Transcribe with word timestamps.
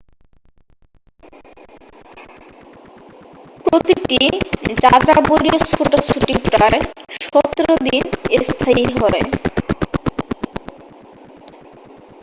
প্রতিটি 3.65 4.21
যাযাবরীয় 4.81 5.57
ছোটাছুটি 5.69 6.33
প্রায় 6.47 6.79
17 7.25 7.75
দিন 7.87 8.03
স্থায়ী 8.45 8.85
হয় 8.95 9.21